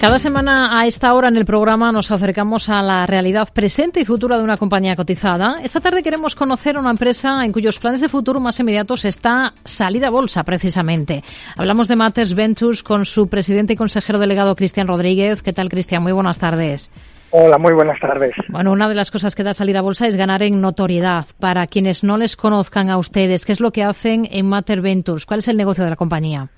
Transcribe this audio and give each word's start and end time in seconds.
Cada 0.00 0.18
semana 0.18 0.80
a 0.80 0.86
esta 0.86 1.12
hora 1.12 1.28
en 1.28 1.36
el 1.36 1.44
programa 1.44 1.92
nos 1.92 2.10
acercamos 2.10 2.70
a 2.70 2.82
la 2.82 3.04
realidad 3.04 3.46
presente 3.52 4.00
y 4.00 4.06
futura 4.06 4.38
de 4.38 4.42
una 4.42 4.56
compañía 4.56 4.96
cotizada. 4.96 5.56
Esta 5.62 5.78
tarde 5.78 6.02
queremos 6.02 6.34
conocer 6.34 6.78
a 6.78 6.80
una 6.80 6.88
empresa 6.88 7.44
en 7.44 7.52
cuyos 7.52 7.78
planes 7.78 8.00
de 8.00 8.08
futuro 8.08 8.40
más 8.40 8.58
inmediatos 8.58 9.04
está 9.04 9.52
salir 9.62 10.06
a 10.06 10.10
bolsa, 10.10 10.42
precisamente. 10.42 11.22
Hablamos 11.54 11.86
de 11.86 11.96
Matters 11.96 12.34
Ventures 12.34 12.82
con 12.82 13.04
su 13.04 13.28
presidente 13.28 13.74
y 13.74 13.76
consejero 13.76 14.18
delegado 14.18 14.56
Cristian 14.56 14.88
Rodríguez. 14.88 15.42
¿Qué 15.42 15.52
tal, 15.52 15.68
Cristian? 15.68 16.02
Muy 16.02 16.12
buenas 16.12 16.38
tardes. 16.38 16.90
Hola, 17.32 17.58
muy 17.58 17.74
buenas 17.74 18.00
tardes. 18.00 18.32
Bueno, 18.48 18.72
una 18.72 18.88
de 18.88 18.94
las 18.94 19.10
cosas 19.10 19.34
que 19.34 19.42
da 19.42 19.52
salir 19.52 19.76
a 19.76 19.82
bolsa 19.82 20.06
es 20.06 20.16
ganar 20.16 20.42
en 20.42 20.62
notoriedad. 20.62 21.26
Para 21.38 21.66
quienes 21.66 22.04
no 22.04 22.16
les 22.16 22.36
conozcan 22.36 22.88
a 22.88 22.96
ustedes, 22.96 23.44
¿qué 23.44 23.52
es 23.52 23.60
lo 23.60 23.70
que 23.70 23.84
hacen 23.84 24.26
en 24.30 24.48
Matter 24.48 24.80
Ventures? 24.80 25.26
¿Cuál 25.26 25.40
es 25.40 25.48
el 25.48 25.58
negocio 25.58 25.84
de 25.84 25.90
la 25.90 25.96
compañía? 25.96 26.48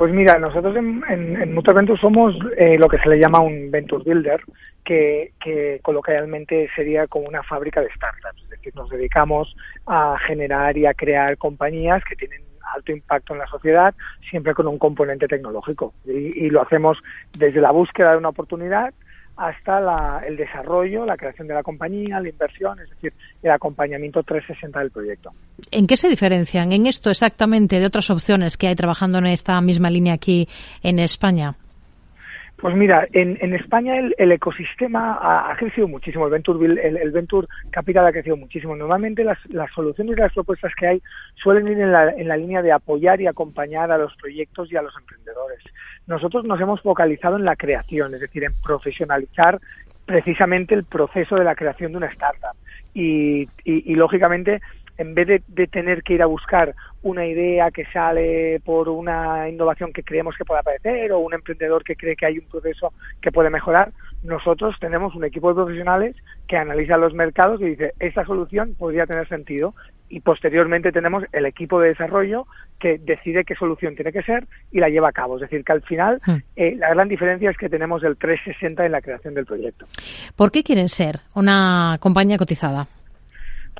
Pues 0.00 0.14
mira, 0.14 0.38
nosotros 0.38 0.74
en, 0.76 1.04
en, 1.10 1.54
Ventures 1.54 2.00
somos 2.00 2.34
eh, 2.56 2.78
lo 2.78 2.88
que 2.88 2.96
se 2.96 3.06
le 3.06 3.18
llama 3.18 3.40
un 3.40 3.70
Venture 3.70 4.02
Builder, 4.02 4.40
que, 4.82 5.34
que, 5.38 5.78
coloquialmente 5.82 6.70
sería 6.74 7.06
como 7.06 7.28
una 7.28 7.42
fábrica 7.42 7.82
de 7.82 7.90
startups. 7.90 8.42
Es 8.44 8.48
decir, 8.48 8.74
nos 8.74 8.88
dedicamos 8.88 9.54
a 9.86 10.16
generar 10.26 10.78
y 10.78 10.86
a 10.86 10.94
crear 10.94 11.36
compañías 11.36 12.02
que 12.04 12.16
tienen 12.16 12.40
alto 12.74 12.92
impacto 12.92 13.34
en 13.34 13.40
la 13.40 13.46
sociedad, 13.48 13.94
siempre 14.30 14.54
con 14.54 14.68
un 14.68 14.78
componente 14.78 15.28
tecnológico. 15.28 15.92
y 16.06 16.48
lo 16.48 16.62
hacemos 16.62 16.96
desde 17.38 17.60
la 17.60 17.70
búsqueda 17.70 18.12
de 18.12 18.16
una 18.16 18.30
oportunidad 18.30 18.94
hasta 19.40 20.20
el 20.26 20.36
desarrollo, 20.36 21.06
la 21.06 21.16
creación 21.16 21.48
de 21.48 21.54
la 21.54 21.62
compañía, 21.62 22.20
la 22.20 22.28
inversión, 22.28 22.78
es 22.78 22.90
decir, 22.90 23.14
el 23.42 23.50
acompañamiento 23.50 24.22
360 24.22 24.78
del 24.78 24.90
proyecto. 24.90 25.32
¿En 25.70 25.86
qué 25.86 25.96
se 25.96 26.10
diferencian 26.10 26.72
en 26.72 26.86
esto 26.86 27.08
exactamente 27.08 27.80
de 27.80 27.86
otras 27.86 28.10
opciones 28.10 28.58
que 28.58 28.68
hay 28.68 28.74
trabajando 28.74 29.16
en 29.18 29.28
esta 29.28 29.58
misma 29.62 29.88
línea 29.88 30.12
aquí 30.12 30.46
en 30.82 30.98
España? 30.98 31.54
Pues 32.60 32.76
mira, 32.76 33.08
en, 33.12 33.54
España 33.54 33.94
el, 33.98 34.32
ecosistema 34.32 35.18
ha, 35.50 35.56
crecido 35.56 35.88
muchísimo, 35.88 36.26
el 36.26 36.32
Venture, 36.32 36.80
el, 36.82 37.10
Venture 37.10 37.48
Capital 37.70 38.06
ha 38.06 38.12
crecido 38.12 38.36
muchísimo. 38.36 38.76
Normalmente 38.76 39.24
las, 39.24 39.38
las 39.48 39.72
soluciones 39.72 40.16
y 40.16 40.20
las 40.20 40.34
propuestas 40.34 40.72
que 40.78 40.86
hay 40.86 41.02
suelen 41.36 41.68
ir 41.68 41.80
en 41.80 41.90
la, 41.90 42.10
en 42.10 42.28
la 42.28 42.36
línea 42.36 42.60
de 42.60 42.72
apoyar 42.72 43.18
y 43.20 43.26
acompañar 43.26 43.90
a 43.90 43.96
los 43.96 44.14
proyectos 44.16 44.70
y 44.70 44.76
a 44.76 44.82
los 44.82 44.94
emprendedores. 44.94 45.64
Nosotros 46.06 46.44
nos 46.44 46.60
hemos 46.60 46.82
focalizado 46.82 47.36
en 47.36 47.46
la 47.46 47.56
creación, 47.56 48.12
es 48.12 48.20
decir, 48.20 48.44
en 48.44 48.52
profesionalizar 48.62 49.58
precisamente 50.04 50.74
el 50.74 50.84
proceso 50.84 51.36
de 51.36 51.44
la 51.44 51.54
creación 51.54 51.92
de 51.92 51.98
una 51.98 52.08
startup. 52.08 52.56
Y, 52.92 53.42
y, 53.64 53.92
y 53.92 53.94
lógicamente 53.94 54.60
en 54.98 55.14
vez 55.14 55.42
de, 55.46 55.66
tener 55.66 56.02
que 56.02 56.14
ir 56.14 56.22
a 56.22 56.26
buscar 56.26 56.74
una 57.02 57.26
idea 57.26 57.70
que 57.70 57.86
sale 57.86 58.60
por 58.64 58.88
una 58.88 59.48
innovación 59.48 59.92
que 59.92 60.02
creemos 60.02 60.36
que 60.36 60.44
puede 60.44 60.60
aparecer 60.60 61.12
o 61.12 61.20
un 61.20 61.34
emprendedor 61.34 61.82
que 61.84 61.96
cree 61.96 62.16
que 62.16 62.26
hay 62.26 62.38
un 62.38 62.46
proceso 62.46 62.92
que 63.22 63.32
puede 63.32 63.50
mejorar, 63.50 63.92
nosotros 64.22 64.76
tenemos 64.80 65.14
un 65.14 65.24
equipo 65.24 65.48
de 65.48 65.54
profesionales 65.54 66.16
que 66.46 66.56
analiza 66.56 66.96
los 66.98 67.14
mercados 67.14 67.60
y 67.60 67.66
dice, 67.66 67.94
esta 67.98 68.24
solución 68.24 68.74
podría 68.78 69.06
tener 69.06 69.26
sentido 69.28 69.74
y 70.10 70.20
posteriormente 70.20 70.92
tenemos 70.92 71.24
el 71.32 71.46
equipo 71.46 71.80
de 71.80 71.88
desarrollo 71.88 72.46
que 72.78 72.98
decide 72.98 73.44
qué 73.44 73.54
solución 73.54 73.94
tiene 73.94 74.12
que 74.12 74.22
ser 74.22 74.46
y 74.72 74.80
la 74.80 74.88
lleva 74.88 75.08
a 75.08 75.12
cabo. 75.12 75.36
Es 75.36 75.42
decir, 75.42 75.64
que 75.64 75.72
al 75.72 75.82
final 75.82 76.20
hmm. 76.26 76.36
eh, 76.56 76.74
la 76.76 76.90
gran 76.90 77.08
diferencia 77.08 77.50
es 77.50 77.56
que 77.56 77.68
tenemos 77.68 78.02
el 78.02 78.16
360 78.16 78.84
en 78.84 78.92
la 78.92 79.00
creación 79.00 79.34
del 79.34 79.46
proyecto. 79.46 79.86
¿Por 80.36 80.50
qué 80.50 80.62
quieren 80.62 80.88
ser 80.88 81.20
una 81.34 81.96
compañía 82.00 82.36
cotizada? 82.36 82.88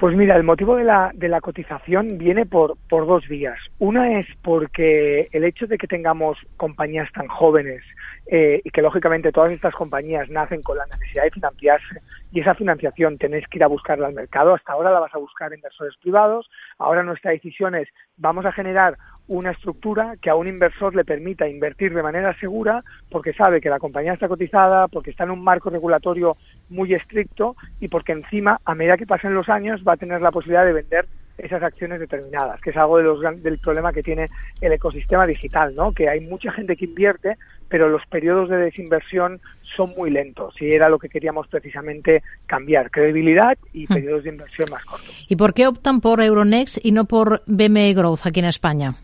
Pues 0.00 0.16
mira, 0.16 0.34
el 0.34 0.44
motivo 0.44 0.76
de 0.76 0.84
la, 0.84 1.10
de 1.12 1.28
la 1.28 1.42
cotización 1.42 2.16
viene 2.16 2.46
por, 2.46 2.78
dos 2.88 3.28
vías. 3.28 3.58
Una 3.78 4.10
es 4.12 4.26
porque 4.42 5.28
el 5.30 5.44
hecho 5.44 5.66
de 5.66 5.76
que 5.76 5.86
tengamos 5.86 6.38
compañías 6.56 7.12
tan 7.12 7.28
jóvenes 7.28 7.82
eh, 8.24 8.62
y 8.64 8.70
que 8.70 8.80
lógicamente 8.80 9.30
todas 9.30 9.52
estas 9.52 9.74
compañías 9.74 10.30
nacen 10.30 10.62
con 10.62 10.78
la 10.78 10.86
necesidad 10.86 11.24
de 11.24 11.32
financiarse 11.32 12.00
y 12.32 12.40
esa 12.40 12.54
financiación 12.54 13.18
tenéis 13.18 13.46
que 13.48 13.58
ir 13.58 13.64
a 13.64 13.66
buscarla 13.66 14.06
al 14.06 14.14
mercado. 14.14 14.54
Hasta 14.54 14.72
ahora 14.72 14.90
la 14.90 15.00
vas 15.00 15.14
a 15.14 15.18
buscar 15.18 15.52
inversores 15.52 15.94
privados. 15.98 16.48
Ahora 16.78 17.02
nuestra 17.02 17.32
decisión 17.32 17.74
es 17.74 17.88
vamos 18.16 18.46
a 18.46 18.52
generar 18.52 18.96
una 19.30 19.52
estructura 19.52 20.16
que 20.20 20.28
a 20.28 20.34
un 20.34 20.48
inversor 20.48 20.96
le 20.96 21.04
permita 21.04 21.48
invertir 21.48 21.94
de 21.94 22.02
manera 22.02 22.36
segura 22.40 22.82
porque 23.08 23.32
sabe 23.32 23.60
que 23.60 23.70
la 23.70 23.78
compañía 23.78 24.12
está 24.12 24.26
cotizada, 24.26 24.88
porque 24.88 25.10
está 25.10 25.22
en 25.22 25.30
un 25.30 25.44
marco 25.44 25.70
regulatorio 25.70 26.36
muy 26.68 26.94
estricto 26.94 27.54
y 27.78 27.86
porque 27.86 28.10
encima, 28.10 28.60
a 28.64 28.74
medida 28.74 28.96
que 28.96 29.06
pasen 29.06 29.32
los 29.32 29.48
años, 29.48 29.82
va 29.86 29.92
a 29.92 29.96
tener 29.96 30.20
la 30.20 30.32
posibilidad 30.32 30.64
de 30.64 30.72
vender 30.72 31.06
esas 31.38 31.62
acciones 31.62 32.00
determinadas, 32.00 32.60
que 32.60 32.70
es 32.70 32.76
algo 32.76 32.98
de 32.98 33.04
los, 33.04 33.20
del 33.42 33.58
problema 33.58 33.92
que 33.92 34.02
tiene 34.02 34.26
el 34.60 34.72
ecosistema 34.72 35.24
digital, 35.24 35.74
¿no? 35.76 35.92
Que 35.92 36.08
hay 36.08 36.20
mucha 36.20 36.50
gente 36.50 36.76
que 36.76 36.86
invierte, 36.86 37.36
pero 37.68 37.88
los 37.88 38.04
periodos 38.06 38.48
de 38.48 38.56
desinversión 38.56 39.40
son 39.76 39.90
muy 39.96 40.10
lentos 40.10 40.60
y 40.60 40.72
era 40.72 40.88
lo 40.88 40.98
que 40.98 41.08
queríamos 41.08 41.46
precisamente 41.46 42.24
cambiar, 42.46 42.90
credibilidad 42.90 43.56
y 43.72 43.84
hmm. 43.84 43.94
periodos 43.94 44.24
de 44.24 44.30
inversión 44.30 44.68
más 44.70 44.84
cortos. 44.84 45.26
¿Y 45.28 45.36
por 45.36 45.54
qué 45.54 45.68
optan 45.68 46.00
por 46.00 46.20
Euronext 46.20 46.84
y 46.84 46.90
no 46.90 47.04
por 47.04 47.42
BME 47.46 47.94
Growth 47.94 48.26
aquí 48.26 48.40
en 48.40 48.46
España? 48.46 48.96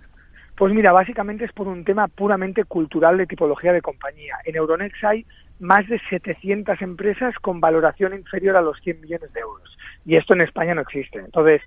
Pues 0.56 0.72
mira, 0.72 0.90
básicamente 0.90 1.44
es 1.44 1.52
por 1.52 1.68
un 1.68 1.84
tema 1.84 2.08
puramente 2.08 2.64
cultural 2.64 3.18
de 3.18 3.26
tipología 3.26 3.74
de 3.74 3.82
compañía. 3.82 4.36
En 4.44 4.56
Euronext 4.56 5.04
hay 5.04 5.26
más 5.60 5.86
de 5.86 6.00
700 6.08 6.80
empresas 6.80 7.34
con 7.40 7.60
valoración 7.60 8.14
inferior 8.14 8.56
a 8.56 8.62
los 8.62 8.78
100 8.80 9.02
millones 9.02 9.32
de 9.34 9.40
euros. 9.40 9.76
Y 10.06 10.16
esto 10.16 10.32
en 10.32 10.40
España 10.40 10.74
no 10.74 10.80
existe. 10.80 11.18
Entonces, 11.18 11.60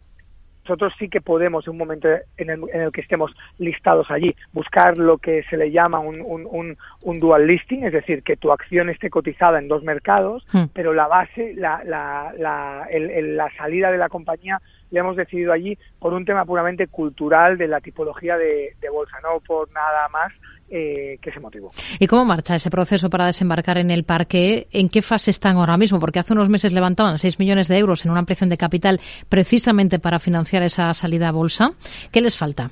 nosotros 0.70 0.94
sí 1.00 1.10
que 1.10 1.20
podemos, 1.20 1.66
en 1.66 1.72
un 1.72 1.78
momento 1.78 2.08
en 2.38 2.50
el, 2.50 2.92
que 2.92 3.02
estemos 3.02 3.32
listados 3.58 4.12
allí, 4.12 4.36
buscar 4.54 5.00
lo 5.00 5.18
que 5.18 5.42
se 5.50 5.58
le 5.58 5.72
llama 5.72 5.98
un, 5.98 6.22
un, 6.22 6.78
un, 7.02 7.20
dual 7.20 7.48
listing, 7.48 7.84
es 7.84 7.92
decir, 7.92 8.22
que 8.22 8.38
tu 8.38 8.52
acción 8.52 8.90
esté 8.90 9.10
cotizada 9.10 9.58
en 9.58 9.68
dos 9.68 9.84
mercados, 9.84 10.46
hmm. 10.54 10.66
pero 10.74 10.94
la 10.94 11.08
base, 11.08 11.56
la, 11.56 11.84
la, 11.84 12.32
la, 12.38 12.88
la 12.92 13.50
salida 13.58 13.92
de 13.92 13.98
la 13.98 14.10
compañía 14.10 14.62
le 14.92 15.00
hemos 15.00 15.16
decidido 15.16 15.54
allí 15.54 15.76
por 15.98 16.14
un 16.14 16.24
tema 16.24 16.46
puramente 16.46 16.86
cultural 16.86 17.58
de 17.58 17.68
la 17.68 17.82
tipología 17.82 18.38
de, 18.38 18.76
bolsa, 18.92 19.18
no 19.24 19.40
por 19.40 19.72
nada 19.72 20.08
más 20.10 20.32
eh, 20.72 21.18
que 21.22 21.30
ese 21.30 21.40
motivo. 21.40 21.72
¿Y 22.00 22.08
cómo 22.08 22.26
marcha 22.26 22.56
ese 22.56 22.70
proceso 22.70 23.10
para 23.10 23.26
desembarcar 23.26 23.78
en 23.78 23.92
el 23.92 24.04
parque? 24.04 24.68
¿En 24.72 24.90
qué 24.90 25.02
fase 25.02 25.32
están 25.32 25.58
ahora 25.58 25.78
mismo? 25.78 26.00
Porque 26.00 26.20
hace 26.20 26.34
unos 26.34 26.50
meses 26.50 26.74
levantaban 26.74 27.18
6 27.18 27.40
millones 27.40 27.68
de 27.68 27.78
euros 27.78 28.06
en 28.06 28.12
una 28.12 28.20
ampliación 28.20 28.50
de 28.50 28.58
capital 28.58 29.00
precisamente 29.28 30.00
para 30.00 30.20
financiar 30.20 30.64
esa 30.64 30.94
salida 30.94 31.30
a 31.30 31.32
bolsa. 31.32 31.72
¿Qué 32.12 32.22
les 32.22 32.38
falta? 32.38 32.72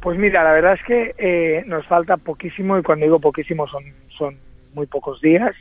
Pues 0.00 0.18
mira, 0.18 0.42
la 0.42 0.52
verdad 0.52 0.74
es 0.74 0.82
que 0.84 1.14
eh, 1.16 1.64
nos 1.66 1.86
falta 1.86 2.16
poquísimo 2.16 2.76
y 2.76 2.82
cuando 2.82 3.06
digo 3.06 3.20
poquísimo 3.20 3.68
son, 3.68 3.84
son 4.18 4.36
muy 4.74 4.86
pocos 4.86 5.20
días. 5.20 5.54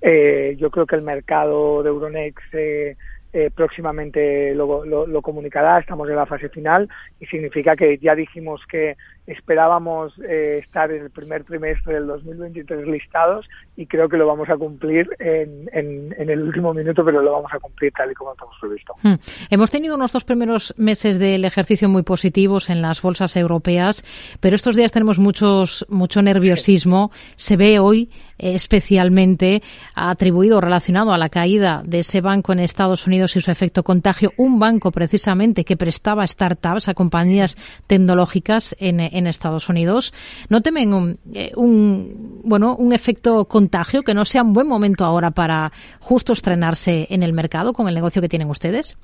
Eh, 0.00 0.56
yo 0.58 0.70
creo 0.70 0.86
que 0.86 0.94
el 0.94 1.02
mercado 1.02 1.82
de 1.82 1.88
Euronext 1.88 2.54
eh, 2.54 3.50
próximamente 3.54 4.54
lo, 4.54 4.84
lo, 4.84 5.22
comunicará, 5.22 5.80
estamos 5.80 6.08
en 6.08 6.16
la 6.16 6.26
fase 6.26 6.48
final 6.48 6.88
y 7.20 7.26
significa 7.26 7.76
que 7.76 7.98
ya 7.98 8.14
dijimos 8.14 8.62
que 8.70 8.96
esperábamos 9.28 10.14
eh, 10.26 10.60
estar 10.64 10.90
en 10.90 11.02
el 11.02 11.10
primer 11.10 11.44
trimestre 11.44 11.94
del 11.94 12.06
2023 12.06 12.86
listados 12.86 13.46
y 13.76 13.86
creo 13.86 14.08
que 14.08 14.16
lo 14.16 14.26
vamos 14.26 14.48
a 14.48 14.56
cumplir 14.56 15.08
en, 15.18 15.68
el 15.72 16.42
último 16.42 16.72
minuto, 16.72 17.04
pero 17.04 17.22
lo 17.22 17.32
vamos 17.32 17.52
a 17.52 17.60
cumplir 17.60 17.92
tal 17.92 18.10
y 18.10 18.14
como 18.14 18.32
estamos 18.32 18.56
previsto. 18.58 18.94
Hmm. 19.02 19.14
Hemos 19.50 19.70
tenido 19.70 19.94
unos 19.94 20.12
dos 20.12 20.24
primeros 20.24 20.74
meses 20.78 21.18
del 21.18 21.44
ejercicio 21.44 21.88
muy 21.88 22.02
positivos 22.02 22.70
en 22.70 22.80
las 22.80 23.02
bolsas 23.02 23.36
europeas, 23.36 24.02
pero 24.40 24.56
estos 24.56 24.76
días 24.76 24.92
tenemos 24.92 25.18
muchos, 25.18 25.86
mucho 25.90 26.22
nerviosismo. 26.22 27.10
Se 27.36 27.56
ve 27.56 27.78
hoy 27.78 28.10
eh, 28.38 28.54
especialmente 28.54 29.62
atribuido 29.94 30.60
relacionado 30.60 31.12
a 31.12 31.18
la 31.18 31.28
caída 31.28 31.82
de 31.84 32.00
ese 32.00 32.20
banco 32.22 32.52
en 32.52 32.60
Estados 32.60 33.06
Unidos 33.06 33.36
y 33.36 33.40
su 33.42 33.50
efecto 33.50 33.82
contagio, 33.82 34.32
un 34.38 34.58
banco 34.58 34.90
precisamente 34.90 35.64
que 35.64 35.76
prestaba 35.76 36.26
startups 36.26 36.88
a 36.88 36.94
compañías 36.94 37.56
tecnológicas 37.86 38.74
en 38.78 39.17
Estados 39.26 39.68
Unidos. 39.68 40.12
¿No 40.48 40.60
temen 40.60 41.18
eh, 41.34 41.52
un, 41.56 42.40
bueno, 42.44 42.76
un 42.76 42.92
efecto 42.92 43.44
contagio 43.46 44.02
que 44.02 44.14
no 44.14 44.24
sea 44.24 44.42
un 44.42 44.52
buen 44.52 44.66
momento 44.66 45.04
ahora 45.04 45.30
para 45.30 45.72
justo 46.00 46.32
estrenarse 46.32 47.06
en 47.10 47.22
el 47.22 47.32
mercado 47.32 47.72
con 47.72 47.88
el 47.88 47.94
negocio 47.94 48.22
que 48.22 48.28
tienen 48.28 48.50
ustedes? 48.50 48.96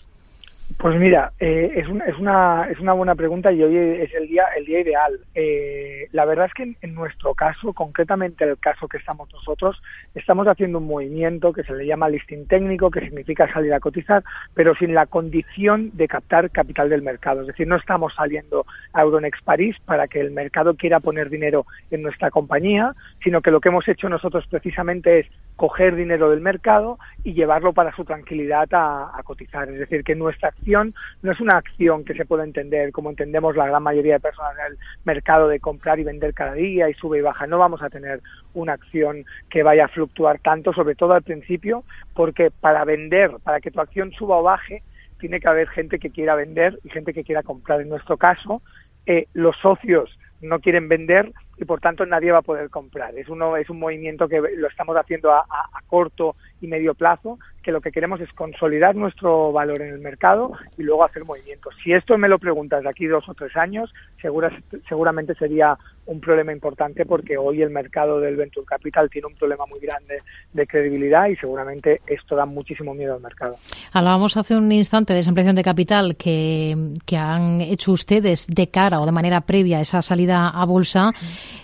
Pues 0.79 0.97
mira, 0.97 1.33
eh, 1.41 1.73
es, 1.77 1.87
es, 2.09 2.19
una, 2.19 2.69
es 2.71 2.81
una 2.81 2.95
buena 2.95 3.15
pregunta 3.15 3.53
y 3.53 3.63
hoy 3.63 3.77
es 3.77 4.13
el 4.15 4.29
día, 4.29 4.45
el 4.57 4.65
día 4.65 4.81
ideal. 4.81 5.21
Eh, 5.35 6.09
la 6.13 6.25
verdad 6.25 6.47
es 6.47 6.55
que 6.55 6.75
en, 6.81 6.95
nuestro 6.95 7.35
caso, 7.35 7.73
concretamente 7.75 8.45
el 8.45 8.59
caso 8.59 8.89
que 8.89 8.97
estamos 8.97 9.31
nosotros, 9.33 9.81
estamos 10.15 10.47
haciendo 10.49 10.79
un 10.79 10.87
movimiento 10.87 11.53
que 11.53 11.65
se 11.65 11.75
le 11.75 11.87
llama 11.87 12.09
listing 12.09 12.47
técnico, 12.47 12.91
que 12.91 13.01
significa 13.01 13.51
salir 13.53 13.75
a 13.75 13.81
cotizar, 13.81 14.25
pero 14.55 14.75
sin 14.75 14.95
la 14.95 15.07
condición 15.07 15.91
de 15.95 16.09
captar 16.09 16.51
capital 16.51 16.89
del 16.89 17.03
mercado. 17.03 17.43
Es 17.43 17.49
decir, 17.49 17.69
no 17.69 17.77
estamos 17.77 18.15
saliendo 18.15 18.65
a 18.95 19.03
Euronext 19.03 19.45
París 19.45 19.77
para 19.85 20.09
que 20.09 20.21
el 20.21 20.31
mercado 20.31 20.75
quiera 20.75 21.01
poner 21.01 21.31
dinero 21.31 21.67
en 21.91 22.03
nuestra 22.03 22.31
compañía, 22.31 22.95
sino 23.23 23.43
que 23.43 23.51
lo 23.51 23.61
que 23.61 23.69
hemos 23.69 23.87
hecho 23.87 24.09
nosotros 24.09 24.47
precisamente 24.49 25.21
es 25.21 25.27
coger 25.57 25.95
dinero 25.95 26.31
del 26.31 26.41
mercado 26.41 26.99
y 27.23 27.35
llevarlo 27.35 27.73
para 27.73 27.95
su 27.95 28.05
tranquilidad 28.05 28.69
a, 28.73 29.13
a 29.17 29.23
cotizar. 29.23 29.69
Es 29.69 29.79
decir, 29.79 30.03
que 30.03 30.15
nuestra 30.15 30.54
acción 30.59 30.95
no 31.23 31.33
es 31.33 31.41
una 31.41 31.59
acción 31.59 32.05
que 32.05 32.15
se 32.15 32.25
pueda 32.25 32.45
entender 32.45 32.93
como 32.93 33.11
entendemos 33.11 33.57
la 33.57 33.67
gran 33.67 33.83
mayoría 33.83 34.15
de 34.15 34.21
personas 34.21 34.53
en 34.59 34.73
el 34.73 34.79
mercado 35.05 35.49
de 35.49 35.61
comprar 35.61 35.99
y 35.99 36.05
vender 36.05 36.35
cada 36.35 36.55
día 36.55 36.89
y 36.89 36.95
sube 36.95 37.19
y 37.19 37.23
baja. 37.23 37.47
No 37.47 37.59
vamos 37.59 37.83
a 37.83 37.91
tener 37.91 38.21
una 38.55 38.75
acción 38.75 39.25
que 39.51 39.63
vaya 39.63 39.87
a 39.87 39.89
fluctuar 39.89 40.39
tanto, 40.39 40.73
sobre 40.73 40.95
todo 40.95 41.15
al 41.15 41.23
principio, 41.23 41.85
porque 42.15 42.51
para 42.51 42.85
vender, 42.85 43.33
para 43.43 43.61
que 43.61 43.71
tu 43.71 43.81
acción 43.81 44.13
suba 44.13 44.39
o 44.39 44.43
baje, 44.43 44.83
tiene 45.19 45.41
que 45.41 45.49
haber 45.49 45.69
gente 45.69 45.99
que 45.99 46.11
quiera 46.11 46.35
vender 46.35 46.79
y 46.85 46.91
gente 46.91 47.13
que 47.13 47.25
quiera 47.25 47.43
comprar. 47.43 47.81
En 47.81 47.89
nuestro 47.89 48.17
caso, 48.17 48.63
eh, 49.07 49.27
los 49.33 49.57
socios 49.57 50.19
no 50.41 50.61
quieren 50.61 50.89
vender 50.89 51.33
y 51.57 51.65
por 51.65 51.81
tanto 51.81 52.05
nadie 52.07 52.33
va 52.33 52.39
a 52.39 52.43
poder 52.43 52.71
comprar. 52.71 53.17
Es, 53.17 53.29
uno, 53.29 53.57
es 53.57 53.69
un 53.71 53.79
movimiento 53.79 54.29
que 54.29 54.41
lo 54.41 54.69
estamos 54.69 54.97
haciendo 54.97 55.33
a, 55.33 55.41
a, 55.41 55.81
corto 55.87 56.37
y 56.61 56.67
medio 56.67 56.95
plazo, 56.95 57.39
que 57.63 57.73
lo 57.73 57.81
que 57.81 57.93
queremos 57.93 58.21
es 58.21 58.33
consolidar 58.33 58.95
nuestro 58.95 59.53
valor 59.53 59.81
en 59.83 59.95
el 59.95 60.01
mercado 60.01 60.53
y 60.77 60.83
luego 60.83 61.05
hacer 61.05 61.25
movimientos. 61.25 61.75
Si 61.83 61.93
esto 61.93 62.19
me 62.19 62.29
lo 62.29 62.39
preguntas 62.39 62.83
de 62.83 62.89
aquí 62.89 63.07
dos 63.07 63.29
o 63.29 63.35
tres 63.35 63.57
años, 63.57 63.93
segura, 64.21 64.51
seguramente 64.89 65.35
sería 65.35 65.77
un 66.07 66.21
problema 66.21 66.53
importante 66.53 67.07
porque 67.07 67.37
hoy 67.37 67.63
el 67.63 67.71
mercado 67.71 68.21
del 68.21 68.37
venture 68.37 68.67
capital 68.67 69.09
tiene 69.09 69.29
un 69.29 69.35
problema 69.35 69.65
muy 69.67 69.81
grande 69.81 70.19
de 70.53 70.67
credibilidad 70.67 71.29
y 71.29 71.37
seguramente 71.37 72.01
esto 72.07 72.37
da 72.37 72.45
muchísimo 72.45 72.95
miedo 72.95 73.15
al 73.15 73.21
mercado. 73.21 73.57
Hablábamos 73.93 74.37
hace 74.37 74.57
un 74.57 74.71
instante 74.71 75.15
de 75.15 75.21
esa 75.21 75.31
ampliación 75.31 75.57
de 75.57 75.63
capital 75.63 76.17
que, 76.17 76.95
que 77.07 77.17
han 77.17 77.61
hecho 77.61 77.93
ustedes 77.93 78.47
de 78.47 78.69
cara 78.69 79.01
o 79.01 79.07
de 79.07 79.13
manera 79.13 79.43
previa 79.43 79.79
a 79.79 79.81
esa 79.81 80.03
salida 80.03 80.49
a 80.49 80.65
bolsa. 80.65 81.13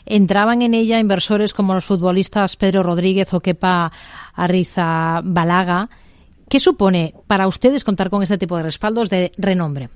Entraban 0.06 0.62
en 0.62 0.74
ella 0.74 0.98
inversores 0.98 1.54
como 1.54 1.74
los 1.74 1.84
futbolistas 1.84 2.56
Pedro 2.56 2.82
Rodríguez 2.82 3.32
o 3.34 3.40
Kepa 3.40 3.92
Arriza 4.34 5.20
Balaga. 5.22 5.88
¿Qué 6.48 6.58
supone 6.58 7.14
para 7.26 7.46
ustedes 7.46 7.84
contar 7.84 8.10
con 8.10 8.22
este 8.22 8.38
tipo 8.38 8.56
de 8.56 8.64
respaldos 8.64 9.08
de 9.10 9.32
renombre? 9.36 9.88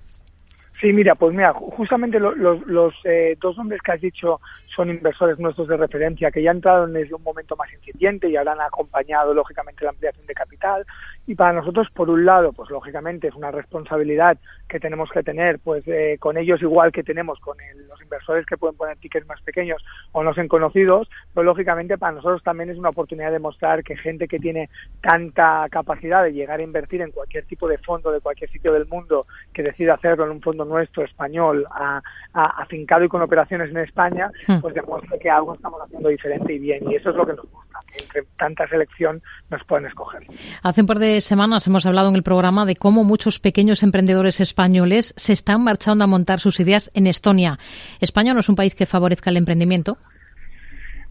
Sí, 0.80 0.92
mira, 0.92 1.14
pues 1.14 1.34
mira, 1.34 1.52
justamente 1.52 2.18
los, 2.18 2.36
los 2.36 2.94
eh, 3.04 3.36
dos 3.40 3.56
nombres 3.56 3.80
que 3.80 3.92
has 3.92 4.00
dicho 4.00 4.40
son 4.74 4.90
inversores 4.90 5.38
nuestros 5.38 5.68
de 5.68 5.76
referencia 5.76 6.32
que 6.32 6.42
ya 6.42 6.50
entraron 6.50 6.92
desde 6.92 7.14
un 7.14 7.22
momento 7.22 7.54
más 7.56 7.72
incipiente 7.72 8.28
y 8.28 8.36
han 8.36 8.48
acompañado 8.60 9.32
lógicamente 9.32 9.84
la 9.84 9.90
ampliación 9.90 10.26
de 10.26 10.34
capital. 10.34 10.84
Y 11.26 11.36
para 11.36 11.52
nosotros 11.52 11.88
por 11.94 12.10
un 12.10 12.24
lado 12.24 12.52
pues 12.52 12.70
lógicamente 12.70 13.28
es 13.28 13.34
una 13.34 13.50
responsabilidad 13.50 14.36
que 14.68 14.80
tenemos 14.80 15.10
que 15.10 15.22
tener 15.22 15.58
pues 15.60 15.84
eh, 15.86 16.16
con 16.18 16.36
ellos 16.36 16.60
igual 16.60 16.90
que 16.92 17.02
tenemos 17.02 17.38
con 17.38 17.56
los 17.88 18.02
inversores 18.02 18.44
que 18.44 18.56
pueden 18.56 18.76
poner 18.76 18.96
tickets 18.98 19.26
más 19.26 19.40
pequeños 19.42 19.82
o 20.12 20.22
no 20.22 20.34
sean 20.34 20.48
conocidos 20.48 21.08
pero 21.32 21.44
lógicamente 21.44 21.96
para 21.96 22.12
nosotros 22.12 22.42
también 22.42 22.70
es 22.70 22.78
una 22.78 22.90
oportunidad 22.90 23.30
de 23.30 23.38
mostrar 23.38 23.82
que 23.84 23.96
gente 23.96 24.28
que 24.28 24.38
tiene 24.38 24.68
tanta 25.00 25.66
capacidad 25.70 26.24
de 26.24 26.32
llegar 26.32 26.60
a 26.60 26.62
invertir 26.62 27.00
en 27.00 27.12
cualquier 27.12 27.44
tipo 27.46 27.68
de 27.68 27.78
fondo 27.78 28.10
de 28.10 28.20
cualquier 28.20 28.50
sitio 28.50 28.72
del 28.72 28.86
mundo 28.86 29.26
que 29.52 29.62
decide 29.62 29.92
hacerlo 29.92 30.24
en 30.24 30.32
un 30.32 30.42
fondo 30.42 30.63
nuestro 30.64 31.04
español 31.04 31.66
a, 31.70 32.00
afincado 32.32 33.04
y 33.04 33.08
con 33.08 33.22
operaciones 33.22 33.70
en 33.70 33.78
España 33.78 34.30
hmm 34.46 34.60
pues 34.60 34.74
demuestre 34.74 35.18
que 35.18 35.28
algo 35.28 35.54
estamos 35.54 35.80
haciendo 35.82 36.08
diferente 36.08 36.54
y 36.54 36.58
bien. 36.58 36.90
Y 36.90 36.94
eso 36.94 37.10
es 37.10 37.16
lo 37.16 37.26
que 37.26 37.34
nos 37.34 37.44
gusta, 37.50 37.78
que 37.92 38.02
entre 38.02 38.22
tanta 38.38 38.66
selección 38.68 39.20
nos 39.50 39.62
pueden 39.64 39.86
escoger. 39.86 40.22
Hace 40.62 40.80
un 40.80 40.86
par 40.86 40.98
de 40.98 41.20
semanas 41.20 41.66
hemos 41.66 41.84
hablado 41.84 42.08
en 42.08 42.14
el 42.14 42.22
programa 42.22 42.64
de 42.64 42.76
cómo 42.76 43.04
muchos 43.04 43.40
pequeños 43.40 43.82
emprendedores 43.82 44.40
españoles 44.40 45.12
se 45.16 45.32
están 45.34 45.62
marchando 45.62 46.04
a 46.04 46.06
montar 46.06 46.40
sus 46.40 46.60
ideas 46.60 46.90
en 46.94 47.06
Estonia. 47.06 47.58
¿España 48.00 48.32
no 48.32 48.40
es 48.40 48.48
un 48.48 48.56
país 48.56 48.74
que 48.74 48.86
favorezca 48.86 49.30
el 49.30 49.36
emprendimiento? 49.36 49.98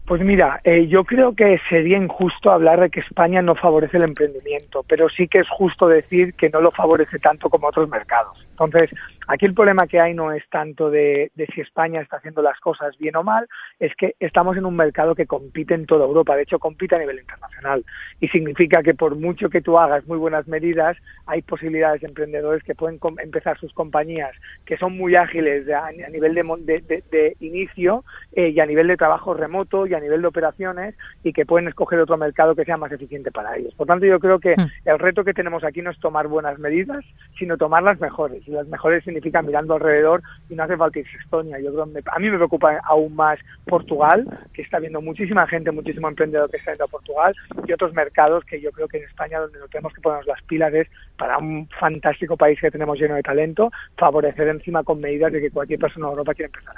Pues 0.06 0.20
mira, 0.20 0.60
eh, 0.64 0.86
yo 0.86 1.04
creo 1.04 1.34
que 1.34 1.58
sería 1.70 1.96
injusto 1.96 2.50
hablar 2.50 2.78
de 2.78 2.90
que 2.90 3.00
España 3.00 3.40
no 3.40 3.54
favorece 3.54 3.96
el 3.96 4.02
emprendimiento, 4.02 4.84
pero 4.86 5.08
sí 5.08 5.26
que 5.28 5.40
es 5.40 5.48
justo 5.48 5.88
decir 5.88 6.34
que 6.34 6.50
no 6.50 6.60
lo 6.60 6.70
favorece 6.72 7.18
tanto 7.18 7.48
como 7.48 7.68
otros 7.68 7.88
mercados. 7.88 8.36
Entonces, 8.50 8.90
aquí 9.26 9.46
el 9.46 9.54
problema 9.54 9.86
que 9.86 10.00
hay 10.00 10.14
no 10.14 10.32
es 10.32 10.42
tanto 10.50 10.90
de, 10.90 11.30
de, 11.34 11.46
si 11.54 11.60
España 11.60 12.00
está 12.00 12.16
haciendo 12.16 12.42
las 12.42 12.58
cosas 12.60 12.96
bien 12.98 13.16
o 13.16 13.22
mal, 13.22 13.46
es 13.78 13.94
que 13.96 14.14
estamos 14.20 14.56
en 14.56 14.66
un 14.66 14.76
mercado 14.76 15.14
que 15.14 15.26
compite 15.26 15.74
en 15.74 15.86
toda 15.86 16.04
Europa, 16.04 16.36
de 16.36 16.42
hecho 16.42 16.58
compite 16.58 16.96
a 16.96 16.98
nivel 16.98 17.18
internacional. 17.18 17.84
Y 18.20 18.28
significa 18.28 18.82
que 18.82 18.94
por 18.94 19.16
mucho 19.16 19.48
que 19.48 19.62
tú 19.62 19.78
hagas 19.78 20.06
muy 20.06 20.18
buenas 20.18 20.46
medidas, 20.46 20.96
hay 21.26 21.42
posibilidades 21.42 22.00
de 22.02 22.08
emprendedores 22.08 22.62
que 22.62 22.74
pueden 22.74 23.00
empezar 23.22 23.58
sus 23.58 23.72
compañías, 23.72 24.32
que 24.64 24.76
son 24.76 24.96
muy 24.96 25.16
ágiles 25.16 25.68
a, 25.70 25.86
a 25.86 26.10
nivel 26.10 26.34
de, 26.34 26.80
de, 26.80 27.04
de 27.10 27.36
inicio 27.40 28.04
eh, 28.32 28.50
y 28.50 28.60
a 28.60 28.66
nivel 28.66 28.88
de 28.88 28.96
trabajo 28.96 29.34
remoto 29.34 29.86
a 29.94 30.00
nivel 30.00 30.22
de 30.22 30.28
operaciones 30.28 30.94
y 31.22 31.32
que 31.32 31.46
pueden 31.46 31.68
escoger 31.68 31.98
otro 31.98 32.16
mercado 32.16 32.54
que 32.54 32.64
sea 32.64 32.76
más 32.76 32.92
eficiente 32.92 33.30
para 33.30 33.56
ellos. 33.56 33.74
Por 33.74 33.86
tanto, 33.86 34.06
yo 34.06 34.20
creo 34.20 34.38
que 34.38 34.54
mm. 34.56 34.88
el 34.88 34.98
reto 34.98 35.24
que 35.24 35.34
tenemos 35.34 35.64
aquí 35.64 35.82
no 35.82 35.90
es 35.90 35.98
tomar 35.98 36.28
buenas 36.28 36.58
medidas, 36.58 37.04
sino 37.38 37.56
tomar 37.56 37.82
las 37.82 38.00
mejores. 38.00 38.46
Y 38.46 38.50
las 38.50 38.66
mejores 38.68 39.04
significa 39.14 39.42
mirando 39.42 39.74
alrededor 39.74 40.22
y 40.48 40.54
no 40.54 40.64
hace 40.64 40.76
falta 40.76 40.98
irse 40.98 41.16
a 41.16 41.22
Estonia. 41.22 41.58
Yo 41.60 41.72
creo 41.72 41.84
a 41.84 42.18
mí 42.18 42.30
me 42.30 42.36
preocupa 42.36 42.80
aún 42.84 43.14
más 43.14 43.38
Portugal, 43.66 44.26
que 44.52 44.62
está 44.62 44.78
viendo 44.80 45.00
muchísima 45.00 45.46
gente, 45.46 45.70
muchísimo 45.70 46.08
emprendedor 46.08 46.50
que 46.50 46.56
está 46.56 46.72
yendo 46.72 46.84
a 46.84 46.88
Portugal 46.88 47.34
y 47.66 47.72
otros 47.72 47.94
mercados 47.94 48.44
que 48.44 48.60
yo 48.60 48.72
creo 48.72 48.88
que 48.88 48.98
en 48.98 49.04
España 49.04 49.38
donde 49.38 49.58
tenemos 49.70 49.92
que 49.94 50.00
ponernos 50.00 50.26
las 50.26 50.42
pilas 50.42 50.74
es 50.74 50.88
para 51.16 51.38
un 51.38 51.68
fantástico 51.78 52.36
país 52.36 52.58
que 52.60 52.70
tenemos 52.70 52.98
lleno 52.98 53.14
de 53.14 53.22
talento, 53.22 53.70
favorecer 53.96 54.48
encima 54.48 54.82
con 54.82 55.00
medidas 55.00 55.32
de 55.32 55.40
que 55.40 55.50
cualquier 55.50 55.78
persona 55.78 56.06
en 56.06 56.10
Europa 56.10 56.34
quiera 56.34 56.50
empezar. 56.52 56.74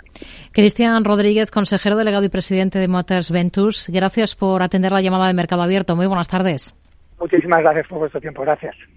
Cristian 0.53 1.05
Rodríguez, 1.05 1.51
consejero 1.51 1.97
delegado 1.97 2.25
y 2.25 2.29
presidente 2.29 2.79
de 2.79 2.89
Motors 2.89 3.31
Ventures, 3.31 3.89
gracias 3.93 4.37
por 4.37 4.63
atender 4.63 4.93
la 4.93 5.01
llamada 5.01 5.29
de 5.29 5.35
Mercado 5.35 5.63
Abierto. 5.63 5.97
Muy 5.97 6.07
buenas 6.07 6.29
tardes. 6.29 6.75
Muchísimas 7.19 7.63
gracias 7.63 7.87
por 7.89 7.99
vuestro 7.99 8.21
tiempo. 8.21 8.43
Gracias. 8.43 8.77